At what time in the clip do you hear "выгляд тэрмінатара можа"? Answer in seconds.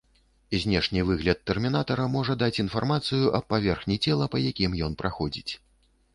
1.09-2.37